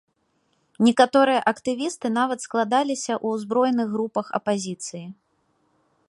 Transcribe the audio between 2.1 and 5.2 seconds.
нават складаліся ў узброеных групах апазіцыі.